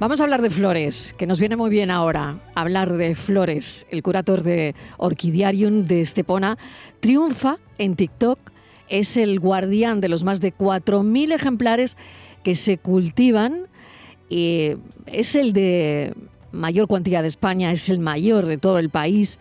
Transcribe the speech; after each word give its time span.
Vamos 0.00 0.20
a 0.20 0.22
hablar 0.22 0.42
de 0.42 0.50
flores, 0.50 1.12
que 1.18 1.26
nos 1.26 1.40
viene 1.40 1.56
muy 1.56 1.70
bien 1.70 1.90
ahora 1.90 2.38
hablar 2.54 2.92
de 2.92 3.16
flores. 3.16 3.84
El 3.90 4.04
curator 4.04 4.44
de 4.44 4.76
Orquidiarium 4.96 5.86
de 5.86 6.02
Estepona 6.02 6.56
triunfa 7.00 7.58
en 7.78 7.96
TikTok, 7.96 8.38
es 8.88 9.16
el 9.16 9.40
guardián 9.40 10.00
de 10.00 10.08
los 10.08 10.22
más 10.22 10.40
de 10.40 10.54
4.000 10.54 11.34
ejemplares 11.34 11.96
que 12.44 12.54
se 12.54 12.78
cultivan 12.78 13.66
y 14.28 14.76
es 15.06 15.34
el 15.34 15.52
de 15.52 16.14
mayor 16.52 16.86
cuantía 16.86 17.20
de 17.20 17.28
España, 17.28 17.72
es 17.72 17.88
el 17.88 17.98
mayor 17.98 18.46
de 18.46 18.56
todo 18.56 18.78
el 18.78 18.90
país 18.90 19.40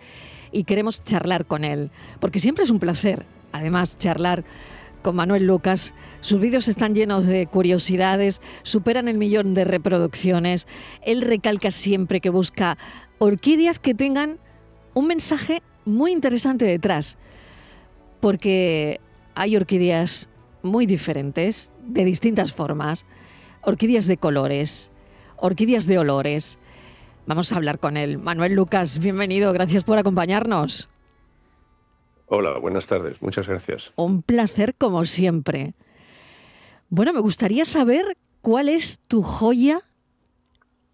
y 0.52 0.64
queremos 0.64 1.04
charlar 1.04 1.46
con 1.46 1.66
él, 1.66 1.92
porque 2.20 2.40
siempre 2.40 2.64
es 2.64 2.72
un 2.72 2.80
placer, 2.80 3.28
además, 3.52 3.96
charlar 4.00 4.44
con 4.44 4.77
Manuel 5.14 5.48
Lucas. 5.48 5.94
Sus 6.22 6.40
vídeos 6.40 6.68
están 6.68 6.96
llenos 6.96 7.26
de 7.26 7.48
curiosidades, 7.48 8.42
superan 8.64 9.08
el 9.08 9.18
millón 9.18 9.54
de 9.54 9.66
reproducciones. 9.66 10.68
Él 11.04 11.22
recalca 11.22 11.72
siempre 11.72 12.20
que 12.20 12.30
busca 12.30 12.78
orquídeas 13.20 13.80
que 13.80 13.94
tengan 13.94 14.40
un 14.94 15.08
mensaje 15.08 15.62
muy 15.86 16.12
interesante 16.12 16.66
detrás, 16.66 17.18
porque 18.20 19.00
hay 19.36 19.56
orquídeas 19.56 20.30
muy 20.64 20.86
diferentes, 20.86 21.72
de 21.86 22.04
distintas 22.04 22.52
formas, 22.52 23.06
orquídeas 23.62 24.08
de 24.08 24.18
colores, 24.18 24.92
orquídeas 25.38 25.88
de 25.88 26.00
olores. 26.00 26.58
Vamos 27.26 27.52
a 27.52 27.58
hablar 27.58 27.80
con 27.80 27.96
él. 27.98 28.18
Manuel 28.18 28.54
Lucas, 28.54 29.00
bienvenido, 29.00 29.54
gracias 29.54 29.84
por 29.84 29.98
acompañarnos. 29.98 30.90
Hola, 32.30 32.58
buenas 32.60 32.88
tardes, 32.88 33.22
muchas 33.22 33.48
gracias. 33.48 33.94
Un 33.96 34.22
placer 34.22 34.76
como 34.76 35.06
siempre. 35.06 35.74
Bueno, 36.90 37.14
me 37.14 37.22
gustaría 37.22 37.64
saber 37.64 38.18
cuál 38.42 38.68
es 38.68 39.00
tu 39.08 39.24
joya, 39.24 39.82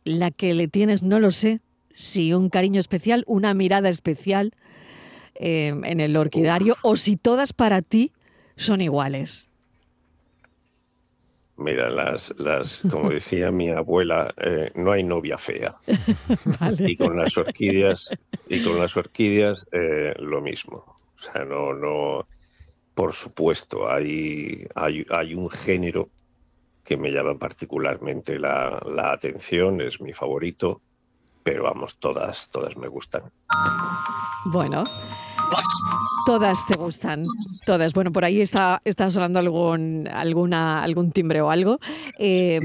la 0.04 0.30
que 0.30 0.54
le 0.54 0.68
tienes, 0.68 1.02
no 1.02 1.20
lo 1.20 1.32
sé, 1.32 1.60
si 1.92 2.34
un 2.34 2.50
cariño 2.50 2.80
especial, 2.80 3.24
una 3.26 3.56
mirada 3.56 3.90
especial 3.90 4.54
eh, 5.34 5.74
en 5.84 6.00
el 6.00 6.18
orquidario, 6.18 6.76
o 6.84 6.96
si 6.96 7.18
todas 7.18 7.52
para 7.52 7.82
ti 7.82 8.12
son 8.56 8.82
iguales. 8.82 9.50
Mira, 11.58 11.90
las, 11.90 12.32
las, 12.38 12.84
como 12.92 13.10
decía 13.12 13.52
mi 13.52 13.72
abuela, 13.72 14.34
eh, 14.38 14.72
no 14.76 14.92
hay 14.92 15.04
novia 15.04 15.40
fea. 15.40 15.76
Y 16.80 16.96
con 16.96 17.18
las 17.18 17.36
orquídeas, 17.38 18.12
y 18.48 18.64
con 18.64 18.78
las 18.78 18.96
orquídeas 18.96 19.66
eh, 19.72 20.14
lo 20.20 20.40
mismo. 20.40 20.94
O 21.24 21.32
sea, 21.32 21.46
no, 21.46 21.74
no, 21.74 22.28
por 22.94 23.14
supuesto, 23.14 23.90
hay, 23.90 24.68
hay, 24.76 25.06
hay 25.10 25.34
un 25.34 25.50
género 25.50 26.10
que 26.84 26.98
me 26.98 27.12
llama 27.12 27.38
particularmente 27.38 28.38
la, 28.38 28.82
la, 28.86 29.14
atención, 29.14 29.80
es 29.80 30.02
mi 30.02 30.12
favorito, 30.12 30.82
pero 31.42 31.64
vamos, 31.64 31.98
todas, 31.98 32.50
todas 32.50 32.76
me 32.76 32.90
gustan. 32.90 33.24
Bueno, 34.52 34.84
todas 36.26 36.66
te 36.68 36.78
gustan, 36.78 37.26
todas. 37.66 37.94
Bueno, 37.94 38.12
por 38.12 38.26
ahí 38.26 38.42
está, 38.42 38.82
está 38.84 39.10
sonando 39.10 39.40
algún, 39.40 40.10
alguna, 40.12 40.84
algún 40.84 41.12
timbre 41.12 41.40
o 41.42 41.50
algo. 41.50 41.80
Eh, 42.20 42.60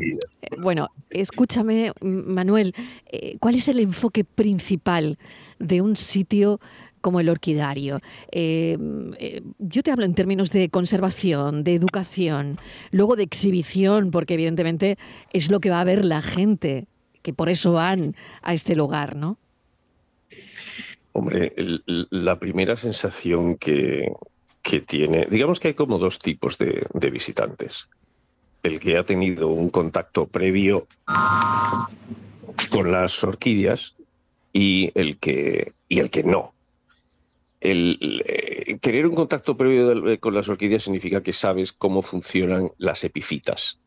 bueno, 0.59 0.89
escúchame, 1.11 1.93
Manuel, 2.01 2.75
eh, 3.07 3.37
¿cuál 3.39 3.55
es 3.55 3.69
el 3.69 3.79
enfoque 3.79 4.25
principal 4.25 5.17
de 5.61 5.81
un 5.81 5.97
sitio 5.97 6.61
como 7.01 7.21
el 7.21 7.29
orquidario. 7.29 8.01
Eh, 8.33 8.77
eh, 9.19 9.43
yo 9.59 9.83
te 9.83 9.91
hablo 9.91 10.05
en 10.05 10.15
términos 10.15 10.51
de 10.51 10.69
conservación, 10.69 11.65
de 11.65 11.75
educación, 11.75 12.59
luego 12.91 13.17
de 13.17 13.23
exhibición, 13.23 14.11
porque 14.11 14.35
evidentemente 14.35 14.99
es 15.33 15.51
lo 15.51 15.61
que 15.61 15.71
va 15.71 15.81
a 15.81 15.85
ver 15.85 16.05
la 16.05 16.23
gente, 16.23 16.87
que 17.23 17.33
por 17.33 17.49
eso 17.49 17.73
van 17.73 18.15
a 18.43 18.55
este 18.55 18.77
lugar, 18.77 19.17
¿no? 19.17 19.39
Hombre, 21.13 21.53
la 21.87 22.39
primera 22.39 22.77
sensación 22.77 23.57
que, 23.57 24.13
tiene, 24.87 25.27
digamos 25.31 25.61
que 25.61 25.69
hay 25.69 25.75
como 25.75 25.99
dos 25.99 26.19
tipos 26.19 26.59
de, 26.59 26.87
de 26.93 27.11
visitantes. 27.11 27.89
El 28.63 28.79
que 28.79 28.99
ha 28.99 29.05
tenido 29.05 29.49
un 29.49 29.71
contacto 29.71 30.27
previo 30.27 30.87
con 32.71 32.93
las 32.93 33.25
orquídeas 33.25 33.95
y 34.53 34.91
el 34.95 35.19
que, 35.19 35.73
y 35.89 36.01
el 36.01 36.11
que 36.11 36.23
no 36.23 36.53
el, 37.61 38.23
eh, 38.27 38.79
tener 38.81 39.07
un 39.07 39.15
contacto 39.15 39.57
previo 39.57 40.09
eh, 40.09 40.19
con 40.19 40.35
las 40.35 40.49
orquídeas 40.49 40.85
significa 40.85 41.23
que 41.23 41.33
sabes 41.33 41.73
cómo 41.73 42.03
funcionan 42.03 42.71
las 42.79 43.05
epifitas. 43.05 43.81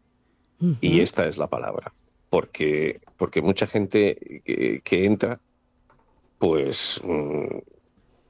Y 0.80 1.00
esta 1.00 1.26
es 1.28 1.40
la 1.40 1.48
palabra. 1.48 1.92
Porque, 2.30 3.02
porque 3.18 3.42
mucha 3.42 3.66
gente 3.66 4.42
que, 4.84 5.06
entra, 5.06 5.40
pues 6.38 7.02
mm, 7.04 7.58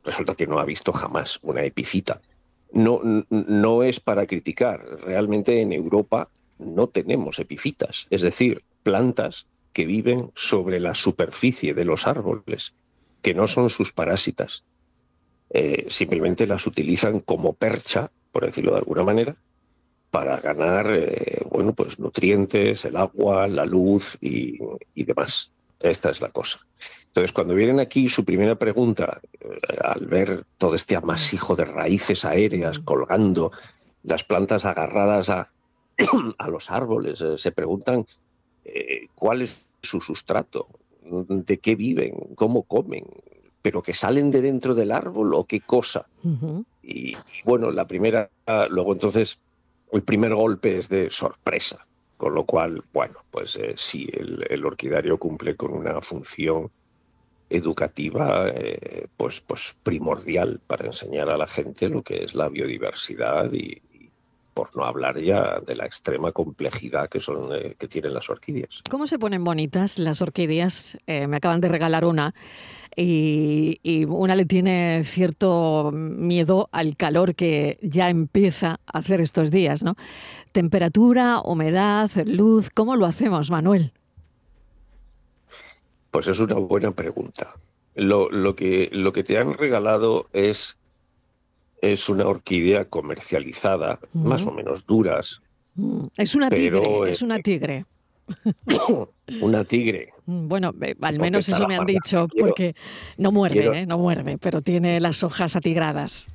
resulta 0.06 0.36
que 0.36 0.48
no 0.48 0.58
ha 0.58 0.64
visto 0.64 0.94
jamás 0.94 1.40
una 1.42 1.66
epifita. 1.66 2.22
No, 2.72 3.02
no 3.30 3.84
es 3.84 4.00
para 4.00 4.26
criticar. 4.28 4.86
Realmente 5.04 5.60
en 5.60 5.74
Europa 5.74 6.30
no 6.58 6.88
tenemos 6.88 7.40
epifitas, 7.40 8.08
es 8.10 8.22
decir, 8.22 8.64
plantas 8.84 9.46
que 9.74 9.86
viven 9.86 10.32
sobre 10.36 10.80
la 10.80 10.96
superficie 10.96 11.74
de 11.74 11.86
los 11.86 12.08
árboles, 12.08 12.74
que 13.22 13.34
no 13.34 13.48
son 13.48 13.70
sus 13.70 13.92
parásitas, 13.92 14.64
eh, 15.54 15.88
simplemente 15.90 16.48
las 16.48 16.66
utilizan 16.66 17.20
como 17.20 17.54
percha, 17.54 18.10
por 18.32 18.46
decirlo 18.46 18.72
de 18.72 18.78
alguna 18.78 19.04
manera, 19.04 19.36
para 20.10 20.38
ganar 20.38 20.94
eh, 20.94 21.46
bueno, 21.50 21.74
pues 21.74 22.00
nutrientes, 22.00 22.86
el 22.86 22.96
agua, 22.96 23.48
la 23.48 23.66
luz 23.66 24.18
y, 24.22 24.58
demás. 24.96 25.54
Esta 25.80 26.12
es 26.12 26.22
la 26.22 26.30
cosa. 26.30 26.60
Entonces, 27.08 27.34
cuando 27.34 27.56
vienen 27.56 27.80
aquí, 27.80 28.08
su 28.08 28.24
primera 28.24 28.56
pregunta, 28.56 29.20
eh, 29.42 29.60
al 29.84 30.06
ver 30.06 30.46
todo 30.58 30.76
este 30.76 30.96
amasijo 30.96 31.56
de 31.56 31.66
raíces 31.66 32.24
aéreas 32.24 32.80
colgando, 32.80 33.52
las 34.04 34.24
plantas 34.24 34.64
agarradas 34.64 35.30
a, 35.30 35.52
a 36.38 36.48
los 36.50 36.72
árboles, 36.72 37.24
se 37.36 37.52
preguntan 37.52 38.06
cuál 39.16 39.42
es 39.42 39.66
su 39.82 40.00
sustrato, 40.00 40.68
de 41.02 41.58
qué 41.58 41.76
viven, 41.76 42.14
cómo 42.36 42.64
comen, 42.64 43.06
pero 43.62 43.82
que 43.82 43.94
salen 43.94 44.32
de 44.32 44.42
dentro 44.42 44.76
del 44.76 44.92
árbol 44.92 45.34
o 45.34 45.46
qué 45.46 45.62
cosa. 45.62 46.06
y, 46.84 47.14
bueno, 47.46 47.72
la 47.72 47.86
primera, 47.86 48.30
luego 48.70 48.94
entonces, 48.94 49.40
el 49.92 50.04
primer 50.04 50.34
golpe 50.34 50.78
es 50.78 50.90
de 50.90 51.10
sorpresa, 51.10 51.86
con 52.18 52.34
lo 52.34 52.46
cual, 52.46 52.84
bueno, 52.94 53.16
pues 53.30 53.56
eh, 53.58 53.74
sí, 53.76 54.10
el, 54.14 54.66
orquidario 54.66 55.18
cumple 55.18 55.56
con 55.56 55.74
una 55.74 56.02
función 56.02 56.72
educativa 57.50 58.48
eh, 58.48 59.08
pues, 59.18 59.42
pues 59.42 59.76
primordial 59.84 60.62
para 60.66 60.86
enseñar 60.86 61.30
a 61.30 61.38
la 61.38 61.48
gente 61.48 61.90
lo 61.90 62.02
que 62.02 62.24
es 62.24 62.34
la 62.34 62.48
biodiversidad 62.48 63.52
y, 63.52 63.82
por 64.54 64.76
no 64.76 64.86
hablar 64.86 65.20
ya 65.20 65.60
de 65.66 65.76
la 65.76 65.86
extrema 65.86 66.32
complejidad 66.32 67.10
que 67.10 67.20
son 67.20 67.50
eh, 67.54 67.76
que 67.78 67.88
tienen 67.88 68.14
las 68.14 68.30
orquídeas. 68.30 68.82
¿Cómo 68.90 69.08
se 69.08 69.20
ponen 69.20 69.44
bonitas 69.44 70.00
las 70.00 70.22
orquídeas? 70.22 70.98
me 71.08 71.38
acaban 71.38 71.62
de 71.62 71.70
regalar 71.70 72.06
una 72.06 72.34
y, 72.96 74.06
una 74.08 74.36
le 74.36 74.46
tiene 74.46 75.04
cierto 75.06 75.92
miedo 75.94 76.70
al 76.72 76.96
calor 76.98 77.36
que 77.36 77.80
ya 77.82 78.10
empieza 78.10 78.80
a 78.86 79.00
hacer 79.00 79.22
estos 79.22 79.52
días, 79.52 79.84
¿no? 79.84 79.96
Temperatura, 80.52 81.42
humedad, 81.44 82.10
luz, 82.26 82.70
¿cómo 82.70 82.96
lo 82.96 83.06
hacemos, 83.06 83.50
Manuel? 83.50 83.94
Pues 86.12 86.28
es 86.28 86.40
una 86.40 86.56
buena 86.56 86.92
pregunta. 86.92 87.56
Lo, 87.96 88.30
que, 88.56 88.90
lo 88.92 89.14
que 89.14 89.24
te 89.24 89.38
han 89.38 89.54
regalado 89.54 90.28
es, 90.34 90.78
es 91.82 92.10
una 92.10 92.28
orquídea 92.28 92.86
comercializada, 92.86 94.00
más 94.14 94.46
o 94.46 94.52
menos 94.52 94.86
duras. 94.86 95.42
Mm, 95.76 96.06
es 96.18 96.36
una 96.36 96.50
tigre, 96.50 96.82
es 97.08 97.22
una 97.22 97.40
tigre. 97.40 97.86
Una 99.42 99.64
tigre. 99.66 100.14
Mm, 100.26 100.48
bueno, 100.48 100.74
al 101.02 101.20
menos 101.20 101.48
eso 101.50 101.68
me 101.68 101.76
han 101.76 101.86
dicho, 101.86 102.28
porque 102.38 102.76
no 103.18 103.32
muerde, 103.32 103.82
¿eh? 103.82 103.86
no 103.86 103.98
muerde, 103.98 104.38
pero 104.38 104.62
tiene 104.62 105.00
las 105.00 105.24
hojas 105.24 105.56
atigradas. 105.56 106.28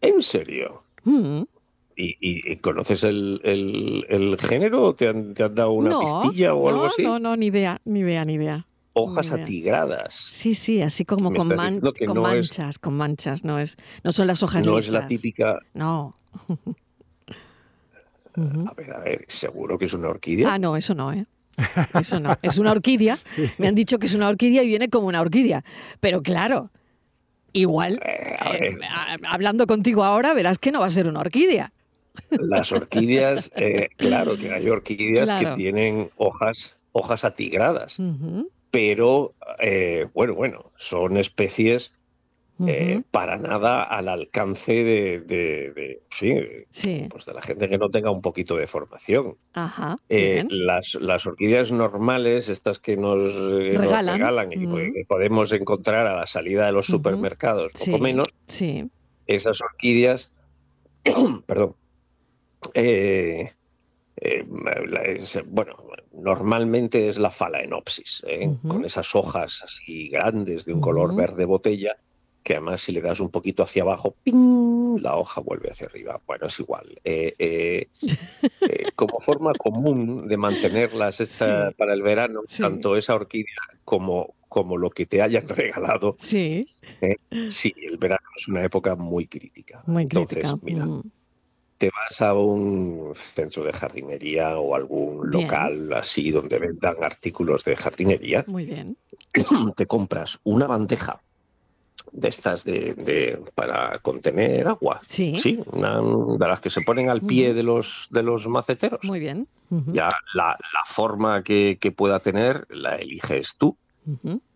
¿En 0.00 0.22
serio? 0.22 0.82
Mm. 1.04 1.42
¿Y, 1.96 2.56
conoces 2.56 3.02
el, 3.02 4.36
género? 4.40 4.94
¿Te 4.94 5.08
han, 5.08 5.34
dado 5.34 5.72
una 5.72 5.98
pistilla 5.98 6.54
o 6.54 6.68
algo 6.68 6.84
así? 6.84 7.02
No, 7.02 7.18
no, 7.18 7.36
ni 7.36 7.46
idea, 7.46 7.80
ni 7.84 8.00
idea, 8.00 8.24
ni 8.24 8.34
idea. 8.34 8.66
Hojas 8.98 9.32
atigradas. 9.32 10.14
Sí, 10.14 10.54
sí, 10.54 10.82
así 10.82 11.04
como 11.04 11.32
con, 11.32 11.48
manchas, 11.54 12.78
con 12.78 12.96
manchas, 12.96 13.44
no 13.44 13.58
es, 13.58 13.76
no 14.04 14.12
son 14.12 14.26
las 14.26 14.42
hojas 14.42 14.66
No 14.66 14.78
es 14.78 14.90
la 14.90 15.06
típica. 15.06 15.60
No. 15.74 16.16
A 18.38 18.72
ver, 18.76 18.92
a 18.92 19.00
ver, 19.00 19.24
¿seguro 19.26 19.76
que 19.76 19.86
es 19.86 19.92
una 19.94 20.10
orquídea? 20.10 20.54
Ah, 20.54 20.58
no, 20.60 20.76
eso 20.76 20.94
no, 20.94 21.12
¿eh? 21.12 21.26
Eso 21.98 22.20
no. 22.20 22.36
Es 22.40 22.58
una 22.58 22.70
orquídea. 22.70 23.18
Me 23.58 23.66
han 23.66 23.74
dicho 23.74 23.98
que 23.98 24.06
es 24.06 24.14
una 24.14 24.28
orquídea 24.28 24.62
y 24.62 24.68
viene 24.68 24.88
como 24.88 25.08
una 25.08 25.20
orquídea. 25.20 25.64
Pero 25.98 26.22
claro, 26.22 26.70
igual, 27.52 28.00
eh, 28.04 28.36
eh, 28.60 28.78
hablando 29.26 29.66
contigo 29.66 30.04
ahora, 30.04 30.34
verás 30.34 30.60
que 30.60 30.70
no 30.70 30.78
va 30.78 30.86
a 30.86 30.90
ser 30.90 31.08
una 31.08 31.18
orquídea. 31.18 31.72
Las 32.30 32.70
orquídeas, 32.70 33.50
eh, 33.56 33.88
claro 33.96 34.36
que 34.36 34.52
hay 34.52 34.68
orquídeas 34.68 35.28
que 35.40 35.52
tienen 35.56 36.10
hojas 36.16 36.78
hojas 36.92 37.24
atigradas. 37.24 37.98
Pero, 38.70 39.34
eh, 39.58 40.06
bueno, 40.14 40.34
bueno, 40.34 40.72
son 40.76 41.16
especies 41.16 41.92
eh, 42.66 43.02
para 43.12 43.36
nada 43.36 43.84
al 43.84 44.08
alcance 44.08 44.72
de, 44.72 46.02
Pues 47.08 47.24
de 47.24 47.32
la 47.32 47.40
gente 47.40 47.68
que 47.68 47.78
no 47.78 47.88
tenga 47.88 48.10
un 48.10 48.20
poquito 48.20 48.56
de 48.56 48.66
formación. 48.66 49.36
Eh, 50.08 50.44
las, 50.50 50.96
las, 51.00 51.26
orquídeas 51.26 51.70
normales, 51.70 52.48
estas 52.48 52.80
que 52.80 52.96
nos 52.96 53.34
regalan, 53.76 54.52
y 54.52 54.92
que 54.92 55.04
podemos 55.06 55.52
encontrar 55.52 56.06
a 56.08 56.16
la 56.16 56.26
salida 56.26 56.66
de 56.66 56.72
los 56.72 56.86
supermercados, 56.86 57.72
poco 57.72 57.98
menos, 57.98 58.26
esas 59.26 59.60
orquídeas, 59.62 60.32
perdón, 61.46 61.76
eh, 62.74 63.52
bueno, 65.46 65.76
normalmente 66.12 67.08
es 67.08 67.18
la 67.18 67.30
phalaenopsis, 67.30 68.24
con 68.66 68.84
esas 68.84 69.14
hojas 69.14 69.62
así 69.62 70.08
grandes 70.08 70.64
de 70.64 70.74
un 70.74 70.80
color 70.80 71.14
verde 71.14 71.44
botella 71.44 71.96
que 72.48 72.54
además 72.54 72.80
si 72.80 72.92
le 72.92 73.02
das 73.02 73.20
un 73.20 73.28
poquito 73.28 73.62
hacia 73.62 73.82
abajo, 73.82 74.16
la 74.24 75.16
hoja 75.16 75.42
vuelve 75.42 75.70
hacia 75.70 75.86
arriba. 75.86 76.18
Bueno, 76.26 76.46
es 76.46 76.58
igual. 76.58 76.98
Eh, 77.04 77.34
eh, 77.38 77.88
eh, 78.62 78.86
como 78.94 79.20
forma 79.20 79.52
común 79.52 80.26
de 80.26 80.36
mantenerlas 80.38 81.44
para 81.76 81.92
el 81.92 82.00
verano, 82.00 82.40
tanto 82.58 82.96
esa 82.96 83.16
orquídea 83.16 83.60
como, 83.84 84.34
como 84.48 84.78
lo 84.78 84.88
que 84.88 85.04
te 85.04 85.20
hayan 85.20 85.46
regalado. 85.48 86.16
Sí. 86.18 86.66
sí, 87.50 87.74
el 87.82 87.98
verano 87.98 88.26
es 88.34 88.48
una 88.48 88.64
época 88.64 88.96
muy 88.96 89.26
crítica. 89.26 89.82
Muy 89.86 90.08
crítica. 90.08 90.48
Entonces, 90.48 90.64
mira, 90.64 90.86
mm. 90.86 91.02
Te 91.78 91.90
vas 91.90 92.20
a 92.20 92.34
un 92.34 93.12
centro 93.14 93.64
de 93.64 93.72
jardinería 93.72 94.58
o 94.58 94.74
algún 94.74 95.30
local 95.30 95.92
así 95.92 96.30
donde 96.32 96.58
vendan 96.58 96.96
artículos 97.02 97.64
de 97.64 97.76
jardinería. 97.76 98.44
Muy 98.48 98.66
bien. 98.66 98.96
Te 99.76 99.86
compras 99.86 100.40
una 100.42 100.66
bandeja 100.66 101.20
de 102.12 102.28
estas 102.28 102.64
de, 102.64 103.40
para 103.54 103.98
contener 104.00 104.66
agua. 104.66 105.00
Sí. 105.04 105.36
Sí, 105.36 105.60
una, 105.72 106.00
de 106.00 106.48
las 106.48 106.60
que 106.60 106.70
se 106.70 106.82
ponen 106.82 107.10
al 107.10 107.22
pie 107.22 107.54
de 107.54 107.62
los 107.62 108.08
de 108.10 108.22
los 108.22 108.48
maceteros. 108.48 109.00
Muy 109.04 109.20
bien. 109.20 109.46
Ya 109.92 110.08
la, 110.34 110.56
forma 110.86 111.42
que, 111.42 111.78
pueda 111.94 112.18
tener 112.20 112.66
la 112.70 112.96
eliges 112.96 113.56
tú. 113.56 113.76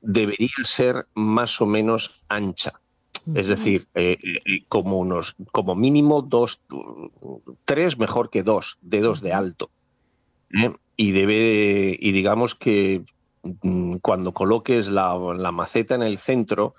Debería 0.00 0.48
ser 0.64 1.06
más 1.14 1.60
o 1.60 1.66
menos 1.66 2.22
ancha. 2.28 2.81
Es 3.34 3.46
decir, 3.46 3.86
eh, 3.94 4.18
eh, 4.22 4.64
como 4.68 4.98
unos, 4.98 5.36
como 5.52 5.74
mínimo 5.74 6.22
dos, 6.22 6.60
tres 7.64 7.96
mejor 7.96 8.30
que 8.30 8.42
dos 8.42 8.78
dedos 8.80 9.20
de 9.20 9.32
alto. 9.32 9.70
¿eh? 10.52 10.72
Y 10.96 11.12
debe, 11.12 11.96
y 11.98 12.12
digamos 12.12 12.54
que 12.54 13.04
mm, 13.62 13.96
cuando 13.96 14.32
coloques 14.32 14.90
la, 14.90 15.16
la 15.36 15.52
maceta 15.52 15.94
en 15.94 16.02
el 16.02 16.18
centro, 16.18 16.74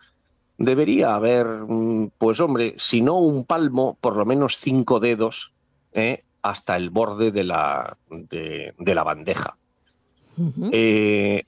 debería 0.58 1.16
haber, 1.16 1.48
mm, 1.48 2.12
pues 2.18 2.40
hombre, 2.42 2.76
si 2.78 3.02
no 3.02 3.20
un 3.20 3.46
palmo, 3.46 3.98
por 4.02 4.18
lo 4.18 4.26
menos 4.26 4.58
cinco 4.58 5.00
dedos 5.00 5.54
¿eh? 5.94 6.24
hasta 6.42 6.76
el 6.76 6.90
borde 6.90 7.32
de 7.32 7.46
la, 7.46 7.98
de, 8.10 8.74
la 8.80 9.04
bandeja. 9.04 9.58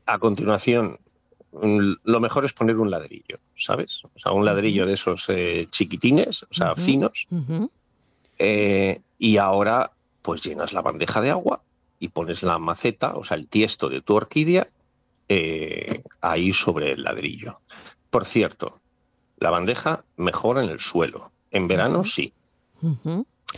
A 0.06 0.20
continuación, 0.20 1.00
lo 1.62 2.20
mejor 2.20 2.46
es 2.46 2.54
poner 2.54 2.78
un 2.78 2.92
ladrillo, 2.92 3.40
¿sabes? 3.58 4.04
O 4.04 4.20
sea, 4.20 4.32
un 4.32 4.46
ladrillo 4.46 4.86
de 4.86 4.94
esos 4.94 5.26
eh, 5.30 5.68
chiquitines, 5.72 6.44
o 6.44 6.54
sea, 6.54 6.76
finos. 6.76 7.28
y 9.18 9.38
ahora, 9.38 9.92
pues 10.22 10.42
llenas 10.42 10.74
la 10.74 10.82
bandeja 10.82 11.22
de 11.22 11.32
agua 11.32 11.62
y 12.00 12.10
pones 12.10 12.44
la 12.44 12.60
maceta, 12.60 13.16
o 13.16 13.24
sea, 13.24 13.38
el 13.38 13.48
tiesto 13.48 13.90
de 13.90 14.02
tu 14.02 14.16
orquídea, 14.16 14.68
ahí 16.22 16.54
sobre 16.54 16.92
el 16.92 17.04
ladrillo. 17.04 17.60
Por 18.10 18.26
cierto, 18.26 18.80
la 19.38 19.50
bandeja 19.50 20.04
mejora 20.18 20.64
en 20.64 20.70
el 20.70 20.80
suelo. 20.80 21.32
En 21.52 21.68
verano 21.68 22.04
sí. 22.04 22.34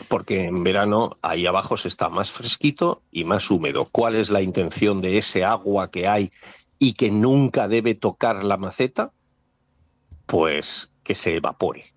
Porque 0.08 0.46
en 0.46 0.64
verano 0.64 1.18
ahí 1.22 1.46
abajo 1.46 1.78
se 1.78 1.88
está 1.88 2.10
más 2.10 2.32
fresquito 2.32 3.02
y 3.12 3.24
más 3.24 3.50
húmedo. 3.50 3.88
¿Cuál 3.92 4.16
es 4.16 4.30
la 4.30 4.42
intención 4.42 5.02
de 5.02 5.18
ese 5.18 5.44
agua 5.44 5.90
que 5.90 6.08
hay 6.08 6.32
y 6.80 6.94
que 6.94 7.10
nunca 7.10 7.68
debe 7.68 7.96
tocar 7.96 8.44
la 8.44 8.58
maceta? 8.58 9.12
Pues 10.26 10.92
que 11.04 11.16
se 11.16 11.38
evapore 11.38 11.94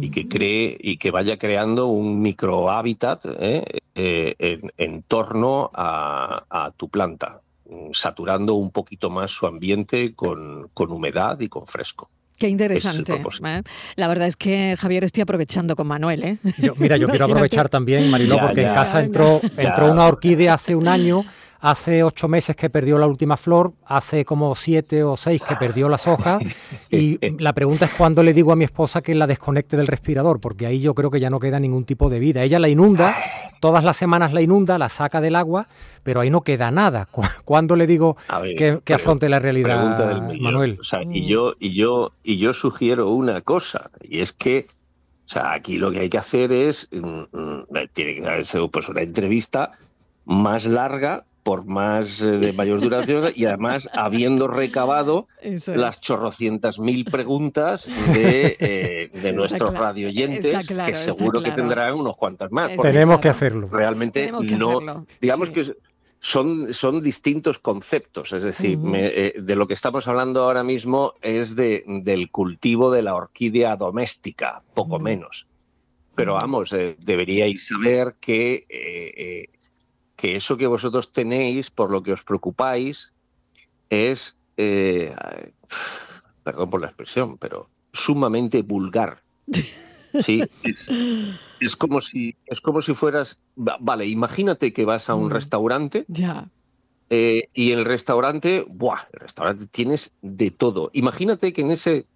y 0.00 0.10
que 0.10 0.26
cree 0.26 0.76
y 0.80 0.98
que 0.98 1.10
vaya 1.12 1.38
creando 1.38 1.86
un 1.86 2.20
microhábitat 2.20 3.24
¿eh? 3.38 3.80
eh 3.94 4.60
en, 4.76 5.02
torno 5.04 5.70
a, 5.72 6.72
tu 6.76 6.88
planta, 6.88 7.40
saturando 7.92 8.54
un 8.54 8.70
poquito 8.70 9.10
más 9.10 9.30
su 9.30 9.46
ambiente 9.46 10.14
con 10.14 10.70
humedad 10.74 11.38
y 11.40 11.48
con 11.48 11.66
fresco. 11.66 12.08
Qué 12.38 12.48
interesante. 12.48 13.14
¿eh? 13.14 13.62
La 13.96 14.08
verdad 14.08 14.28
es 14.28 14.36
que 14.36 14.76
Javier 14.78 15.04
estoy 15.04 15.22
aprovechando 15.22 15.74
con 15.74 15.86
Manuel. 15.86 16.22
¿eh? 16.22 16.38
mira, 16.76 16.96
yo 16.96 17.08
quiero 17.08 17.24
aprovechar 17.24 17.68
también, 17.68 18.10
Mariló, 18.10 18.38
porque 18.38 18.62
en 18.62 18.74
casa 18.74 19.00
entró, 19.00 19.40
entró 19.56 19.90
una 19.90 20.06
orquídea 20.06 20.54
hace 20.54 20.74
un 20.74 20.86
año 20.86 21.24
hace 21.66 22.04
ocho 22.04 22.28
meses 22.28 22.54
que 22.54 22.70
perdió 22.70 22.96
la 22.96 23.08
última 23.08 23.36
flor, 23.36 23.72
hace 23.86 24.24
como 24.24 24.54
siete 24.54 25.02
o 25.02 25.16
seis 25.16 25.42
que 25.42 25.56
perdió 25.56 25.88
las 25.88 26.06
hojas 26.06 26.40
y 26.90 27.18
la 27.42 27.52
pregunta 27.54 27.86
es 27.86 27.90
cuándo 27.94 28.22
le 28.22 28.32
digo 28.32 28.52
a 28.52 28.56
mi 28.56 28.64
esposa 28.64 29.02
que 29.02 29.16
la 29.16 29.26
desconecte 29.26 29.76
del 29.76 29.88
respirador, 29.88 30.40
porque 30.40 30.66
ahí 30.66 30.80
yo 30.80 30.94
creo 30.94 31.10
que 31.10 31.18
ya 31.18 31.28
no 31.28 31.40
queda 31.40 31.58
ningún 31.58 31.84
tipo 31.84 32.08
de 32.08 32.20
vida. 32.20 32.44
Ella 32.44 32.60
la 32.60 32.68
inunda, 32.68 33.16
todas 33.58 33.82
las 33.82 33.96
semanas 33.96 34.32
la 34.32 34.42
inunda, 34.42 34.78
la 34.78 34.88
saca 34.88 35.20
del 35.20 35.34
agua, 35.34 35.66
pero 36.04 36.20
ahí 36.20 36.30
no 36.30 36.42
queda 36.42 36.70
nada. 36.70 37.08
¿Cuándo 37.44 37.74
le 37.74 37.88
digo 37.88 38.16
que, 38.56 38.94
afronte 38.94 39.28
la 39.28 39.40
realidad, 39.40 40.32
Manuel? 40.38 40.78
y 41.10 41.22
mm. 41.22 41.26
yo 41.26 41.54
y 41.58 41.74
yo 41.74 42.12
y 42.22 42.38
yo 42.38 42.52
sugiero 42.52 43.10
una 43.10 43.40
cosa 43.40 43.90
y 44.02 44.20
es 44.20 44.32
que 44.32 44.68
o 45.24 45.28
sea, 45.28 45.54
aquí 45.54 45.78
lo 45.78 45.90
que 45.90 45.98
hay 45.98 46.08
que 46.08 46.18
hacer 46.18 46.52
es 46.52 46.88
mm, 46.92 47.22
mm, 47.32 47.64
tiene 47.92 48.22
que 48.22 48.44
ser 48.44 48.62
pues 48.70 48.88
una 48.88 49.02
entrevista 49.02 49.72
más 50.24 50.64
larga 50.66 51.24
por 51.46 51.64
más 51.64 52.20
eh, 52.22 52.38
de 52.38 52.52
mayor 52.52 52.80
duración 52.80 53.30
y 53.36 53.44
además 53.44 53.88
habiendo 53.92 54.48
recabado 54.48 55.28
las 55.68 56.00
chorrocientas 56.00 56.80
mil 56.80 57.04
preguntas 57.04 57.88
de, 58.12 58.56
eh, 59.22 59.32
nuestros 59.32 59.72
radioyentes, 59.72 60.66
que 60.66 60.94
seguro 60.96 61.40
que 61.40 61.52
tendrán 61.52 61.94
unos 61.94 62.16
cuantos 62.16 62.50
más. 62.50 62.76
Tenemos 62.76 63.20
que 63.20 63.28
hacerlo. 63.28 63.68
Realmente 63.70 64.28
no, 64.58 65.06
digamos 65.20 65.50
que 65.50 65.72
son, 66.18 66.74
son 66.74 67.00
distintos 67.00 67.60
conceptos, 67.60 68.32
es 68.32 68.42
decir, 68.42 68.80
eh, 68.96 69.34
de 69.40 69.54
lo 69.54 69.68
que 69.68 69.74
estamos 69.74 70.08
hablando 70.08 70.42
ahora 70.42 70.64
mismo 70.64 71.12
es 71.22 71.54
de, 71.54 71.84
del 71.86 72.28
cultivo 72.32 72.90
de 72.90 73.02
la 73.02 73.14
orquídea 73.14 73.76
doméstica, 73.76 74.64
poco 74.74 74.98
menos. 74.98 75.46
Pero 76.16 76.34
vamos, 76.34 76.74
deberíais 76.98 77.68
saber 77.68 78.16
que 78.18 79.46
que 80.26 80.34
eso 80.34 80.56
que 80.56 80.66
vosotros 80.66 81.12
tenéis, 81.12 81.70
por 81.70 81.92
lo 81.92 82.02
que 82.02 82.12
os 82.12 82.24
preocupáis, 82.24 83.12
es, 83.90 84.36
eh, 84.56 85.14
perdón 86.42 86.68
por 86.68 86.80
la 86.80 86.88
expresión, 86.88 87.38
pero 87.38 87.70
sumamente 87.92 88.62
vulgar. 88.62 89.22
Sí, 90.22 90.42
es, 91.60 91.76
como 91.76 92.00
si 92.00 92.36
es 92.46 92.62
como 92.62 92.80
si 92.80 92.94
fueras, 92.94 93.36
vale, 93.54 94.06
imagínate 94.06 94.72
que 94.72 94.86
vas 94.86 95.10
a 95.10 95.14
un 95.14 95.26
mm. 95.26 95.30
restaurante. 95.30 96.06
Ya. 96.08 96.48
Eh, 97.10 97.50
y 97.52 97.72
el 97.72 97.84
restaurante, 97.84 98.64
buah, 98.66 99.00
el 99.12 99.20
restaurante 99.20 99.66
tienes 99.66 100.12
de 100.22 100.50
todo. 100.50 100.88
Imagínate 100.94 101.52
que 101.52 101.60
en 101.60 101.70
ese 101.70 102.06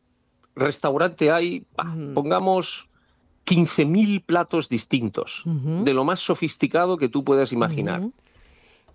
restaurante 0.55 1.31
hay, 1.31 1.67
pongamos 2.14 2.88
15.000 3.50 4.25
platos 4.25 4.69
distintos, 4.69 5.42
de 5.45 5.92
lo 5.92 6.04
más 6.04 6.21
sofisticado 6.21 6.97
que 6.97 7.09
tú 7.09 7.25
puedas 7.25 7.52
imaginar 7.52 8.02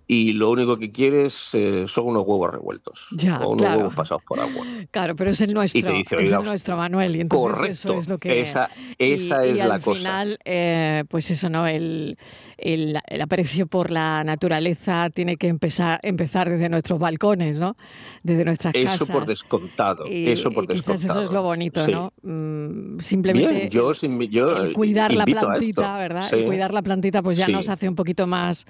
y 0.08 0.34
lo 0.34 0.52
único 0.52 0.78
que 0.78 0.92
quieres 0.92 1.50
eh, 1.54 1.86
son 1.88 2.08
unos 2.08 2.24
huevos 2.28 2.52
revueltos 2.52 3.08
o 3.42 3.50
unos 3.50 3.76
huevos 3.76 3.96
pasados 3.96 4.24
por 4.24 4.40
agua. 4.40 4.66
Claro, 4.92 5.16
pero 5.16 5.32
es 5.32 5.42
el 5.42 5.54
nuestro, 5.54 5.90
es 5.90 6.32
el 6.32 6.44
nuestro 6.44 6.78
Manuel 6.78 7.16
y 7.16 7.22
entonces 7.22 7.56
correcto, 7.58 7.72
eso 7.72 8.00
es 8.00 8.10
lo 8.10 8.18
que 8.20 8.42
esa, 8.42 8.70
esa 9.00 9.46
y, 9.46 9.52
es 9.52 9.58
la 9.58 9.76
al 9.76 9.82
final, 9.82 10.38
eh, 10.46 11.04
pues 11.10 11.32
eso 11.32 11.50
no, 11.50 11.66
el, 11.66 12.18
el, 12.58 12.96
aprecio 13.22 13.66
por 13.68 13.90
la 13.90 14.24
naturaleza 14.24 15.10
tiene 15.10 15.38
que 15.38 15.48
empezar 15.48 16.00
empezar 16.04 16.50
desde 16.50 16.70
nuestros 16.70 17.00
balcones, 17.00 17.58
¿no? 17.58 17.76
Desde 18.22 18.46
nuestras 18.46 18.74
casas. 18.74 19.02
Eso 19.02 19.12
por 19.12 19.26
descontado, 19.26 20.06
eso 20.06 20.52
por 20.52 20.68
descontado. 20.68 21.14
eso 21.14 21.22
es 21.24 21.32
lo 21.32 21.42
bonito, 21.42 21.88
¿no? 21.88 22.14
Mm, 22.22 23.00
simplemente 23.00 23.70
yo, 23.70 23.92
cuidar 24.74 25.14
la 25.14 25.26
plantita, 25.26 25.98
¿verdad? 25.98 26.32
Y 26.32 26.44
cuidar 26.44 26.74
la 26.74 26.84
plantita, 26.84 27.24
pues 27.24 27.38
ya 27.38 27.48
nos 27.48 27.70
hace 27.70 27.90
un 27.90 27.96
poquito 27.96 28.28
más 28.28 28.66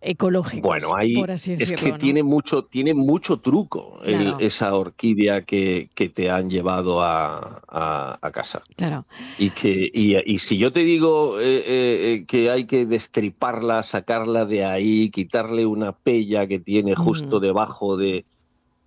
ecológicos. 0.00 0.68
Bueno, 0.68 0.94
ahí 0.94 1.14
es 1.28 1.72
que 1.72 1.92
tiene 1.92 2.22
mucho, 2.22 2.64
tiene 2.64 2.94
mucho 2.94 3.38
truco 3.38 4.00
esa 4.04 4.74
orquídea 4.74 5.42
que, 5.42 5.90
que, 5.94 6.08
te 6.08 6.30
han 6.30 6.50
llevado 6.50 7.02
a, 7.02 7.62
a, 7.68 8.30
casa. 8.32 8.62
Claro. 8.76 9.06
Y 9.38 9.50
que 9.50 9.90
y, 9.92 10.38
si 10.38 10.58
yo 10.58 10.72
te 10.72 10.80
digo 10.80 11.40
eh, 11.40 11.62
eh, 11.66 12.24
que 12.26 12.50
hay 12.50 12.66
que 12.66 12.86
destriparla, 12.86 13.82
sacarla 13.82 14.44
de 14.44 14.64
ahí, 14.64 15.10
quitarle 15.10 15.66
una 15.66 15.92
pella 15.92 16.46
que 16.46 16.58
tiene 16.58 16.94
justo 16.94 17.40
debajo 17.40 17.96
de 17.96 18.24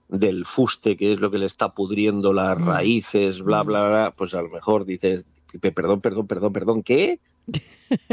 del 0.09 0.43
fuste, 0.45 0.97
que 0.97 1.13
es 1.13 1.19
lo 1.19 1.29
que 1.29 1.37
le 1.37 1.45
está 1.45 1.73
pudriendo 1.73 2.33
las 2.33 2.59
raíces, 2.59 3.41
bla, 3.41 3.61
bla, 3.61 3.87
bla, 3.87 4.13
pues 4.17 4.33
a 4.33 4.41
lo 4.41 4.49
mejor 4.49 4.85
dices, 4.85 5.25
perdón, 5.59 6.01
perdón, 6.01 6.25
perdón, 6.25 6.51
perdón, 6.51 6.83
¿qué? 6.83 7.19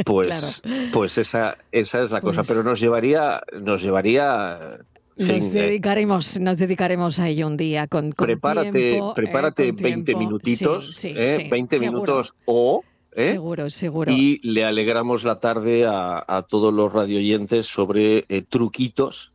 Pues, 0.06 0.62
pues 0.90 1.18
esa, 1.18 1.58
esa 1.70 2.02
es 2.02 2.10
la 2.10 2.22
cosa, 2.22 2.40
pero 2.44 2.60
pues 2.60 2.64
nos 2.64 2.80
llevaría, 2.80 3.42
nos 3.60 3.82
llevaría 3.82 4.78
nos 5.18 5.52
dedicaremos, 5.52 6.40
nos 6.40 6.56
dedicaremos 6.56 7.18
a 7.18 7.28
ello 7.28 7.46
un 7.46 7.58
día 7.58 7.86
con, 7.86 8.12
prepárate, 8.12 8.98
prepárate 9.14 9.72
20 9.72 10.14
minutitos, 10.14 10.98
20 11.02 11.78
minutos 11.78 12.32
o 12.46 12.82
¿eh? 13.16 13.32
Seguro, 13.32 13.70
seguro. 13.70 14.12
Y 14.12 14.38
le 14.42 14.64
alegramos 14.64 15.24
la 15.24 15.40
tarde 15.40 15.86
a, 15.86 16.46
todos 16.48 16.72
los 16.72 16.92
radioyentes 16.92 17.66
sobre 17.66 18.26
eh, 18.28 18.42
truquitos 18.42 19.32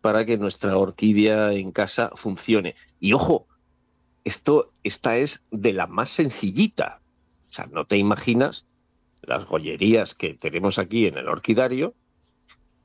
para 0.00 0.26
que 0.26 0.36
nuestra 0.36 0.76
orquídea 0.76 1.52
en 1.52 1.72
casa 1.72 2.10
funcione. 2.14 2.74
Y 3.00 3.14
ojo, 3.14 3.46
esto, 4.24 4.72
esta 4.84 5.16
es 5.16 5.42
de 5.50 5.72
la 5.72 5.86
más 5.86 6.10
sencillita. 6.10 7.00
O 7.50 7.52
sea, 7.52 7.66
no 7.66 7.86
te 7.86 7.96
imaginas 7.96 8.66
las 9.22 9.44
joyerías 9.44 10.14
que 10.14 10.34
tenemos 10.34 10.78
aquí 10.78 11.06
en 11.06 11.16
el 11.16 11.28
orquidario, 11.28 11.94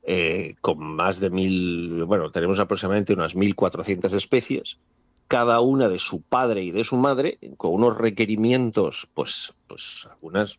eh, 0.04 0.54
con 0.60 0.78
más 0.78 1.20
de 1.20 1.30
mil, 1.30 2.04
bueno, 2.04 2.30
tenemos 2.30 2.58
aproximadamente 2.58 3.12
unas 3.12 3.34
1.400 3.34 4.14
especies, 4.14 4.78
cada 5.26 5.60
una 5.60 5.88
de 5.88 5.98
su 5.98 6.22
padre 6.22 6.62
y 6.62 6.70
de 6.70 6.84
su 6.84 6.96
madre, 6.96 7.38
con 7.58 7.74
unos 7.74 7.98
requerimientos, 7.98 9.08
pues, 9.12 9.52
pues 9.66 10.08
algunas, 10.10 10.58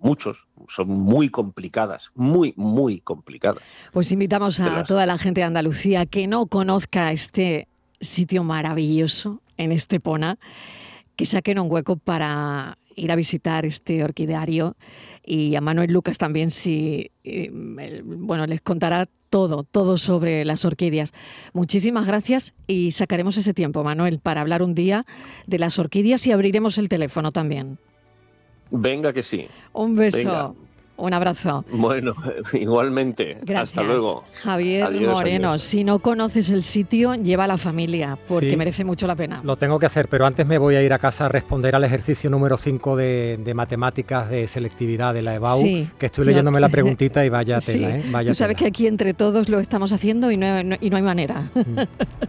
muchos, 0.00 0.46
son 0.68 0.88
muy 0.88 1.30
complicadas, 1.30 2.10
muy, 2.14 2.52
muy 2.56 3.00
complicadas. 3.00 3.62
Pues 3.92 4.12
invitamos 4.12 4.60
a 4.60 4.84
toda 4.84 5.06
la 5.06 5.16
gente 5.16 5.40
de 5.40 5.46
Andalucía 5.46 6.04
que 6.04 6.26
no 6.26 6.46
conozca 6.46 7.12
este 7.12 7.68
sitio 8.00 8.44
maravilloso 8.44 9.40
en 9.56 9.72
Estepona, 9.72 10.38
que 11.16 11.24
saquen 11.24 11.58
un 11.58 11.72
hueco 11.72 11.96
para 11.96 12.76
ir 12.96 13.12
a 13.12 13.16
visitar 13.16 13.64
este 13.64 14.02
orquideario 14.02 14.76
y 15.24 15.54
a 15.54 15.60
Manuel 15.60 15.92
Lucas 15.92 16.18
también 16.18 16.50
si 16.50 17.10
eh, 17.24 17.50
bueno 17.52 18.46
les 18.46 18.60
contará 18.60 19.08
todo 19.30 19.64
todo 19.64 19.98
sobre 19.98 20.44
las 20.44 20.64
orquídeas. 20.64 21.12
Muchísimas 21.52 22.06
gracias 22.06 22.54
y 22.66 22.92
sacaremos 22.92 23.36
ese 23.36 23.54
tiempo 23.54 23.84
Manuel 23.84 24.18
para 24.18 24.40
hablar 24.40 24.62
un 24.62 24.74
día 24.74 25.06
de 25.46 25.58
las 25.58 25.78
orquídeas 25.78 26.26
y 26.26 26.32
abriremos 26.32 26.78
el 26.78 26.88
teléfono 26.88 27.32
también. 27.32 27.78
Venga 28.70 29.12
que 29.12 29.22
sí. 29.22 29.46
Un 29.72 29.94
beso 29.94 30.56
un 30.96 31.14
abrazo. 31.14 31.64
Bueno, 31.70 32.14
igualmente. 32.52 33.38
Hasta 33.56 33.82
luego. 33.82 34.24
Javier 34.34 34.90
Moreno, 35.00 35.58
si 35.58 35.84
no 35.84 35.98
conoces 35.98 36.50
el 36.50 36.62
sitio, 36.62 37.14
lleva 37.14 37.44
a 37.44 37.46
la 37.46 37.58
familia, 37.58 38.18
porque 38.28 38.56
merece 38.56 38.84
mucho 38.84 39.06
la 39.06 39.14
pena. 39.14 39.40
Lo 39.44 39.56
tengo 39.56 39.78
que 39.78 39.86
hacer, 39.86 40.08
pero 40.08 40.26
antes 40.26 40.46
me 40.46 40.58
voy 40.58 40.76
a 40.76 40.82
ir 40.82 40.92
a 40.92 40.98
casa 40.98 41.26
a 41.26 41.28
responder 41.28 41.74
al 41.74 41.84
ejercicio 41.84 42.30
número 42.30 42.56
5 42.56 42.96
de, 42.96 43.52
matemáticas 43.54 44.28
de 44.30 44.46
selectividad 44.46 45.14
de 45.14 45.22
la 45.22 45.34
EBAU, 45.34 45.62
que 45.98 46.06
estoy 46.06 46.26
leyéndome 46.26 46.60
la 46.60 46.68
preguntita 46.76 47.24
y 47.24 47.28
vaya 47.28 47.60
tela, 47.60 47.96
¿eh? 47.96 48.04
Tú 48.26 48.34
sabes 48.34 48.56
que 48.56 48.66
aquí 48.66 48.86
entre 48.86 49.14
todos 49.14 49.48
lo 49.48 49.60
estamos 49.60 49.92
haciendo 49.92 50.30
y 50.30 50.36
no, 50.36 50.60
y 50.80 50.90
no 50.90 50.96
hay 50.96 51.02
manera. 51.02 51.50
Mm. 51.54 51.80